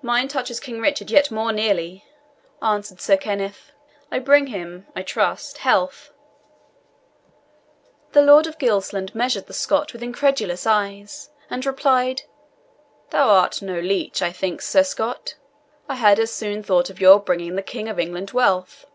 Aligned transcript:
"Mine 0.00 0.26
touches 0.28 0.58
King 0.58 0.80
Richard 0.80 1.10
yet 1.10 1.30
more 1.30 1.52
nearly," 1.52 2.02
answered 2.62 2.98
Sir 2.98 3.18
Kenneth; 3.18 3.72
"I 4.10 4.18
bring 4.18 4.46
him, 4.46 4.86
I 4.96 5.02
trust, 5.02 5.58
health." 5.58 6.14
The 8.12 8.22
Lord 8.22 8.46
of 8.46 8.56
Gilsland 8.56 9.14
measured 9.14 9.44
the 9.46 9.52
Scot 9.52 9.92
with 9.92 10.02
incredulous 10.02 10.66
eyes, 10.66 11.28
and 11.50 11.66
replied, 11.66 12.22
"Thou 13.10 13.28
art 13.28 13.60
no 13.60 13.78
leech, 13.80 14.22
I 14.22 14.32
think, 14.32 14.62
Sir 14.62 14.82
Scot; 14.82 15.34
I 15.90 15.96
had 15.96 16.18
as 16.18 16.32
soon 16.32 16.62
thought 16.62 16.88
of 16.88 16.98
your 16.98 17.20
bringing 17.20 17.54
the 17.54 17.62
King 17.62 17.90
of 17.90 17.98
England 18.00 18.30
wealth." 18.30 18.86